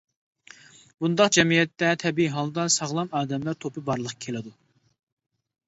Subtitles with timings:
[1.03, 4.59] بۇنداق جەمئىيەتتە تەبىئىي ھالدا ساغلام ئادەملەر توپى بارلىققا كېلىدۇ.